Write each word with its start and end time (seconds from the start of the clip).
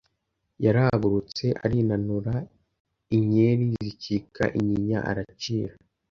Yarahagurutse 0.65 1.45
arinanura 1.65 2.33
Inyeri 3.17 3.65
zicika 3.85 4.43
inyinya 4.59 4.99
aracira 5.09 5.73